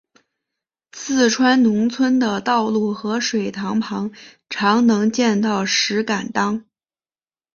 [0.93, 4.11] 四川农村的道路和水塘旁
[4.49, 6.65] 常能见到石敢当。